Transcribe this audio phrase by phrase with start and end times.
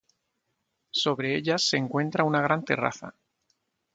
[1.01, 3.13] Sobre ellas se encuentra una gran terraza.